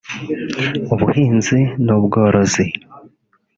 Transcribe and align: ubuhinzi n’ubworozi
ubuhinzi 0.93 1.59
n’ubworozi 1.85 2.65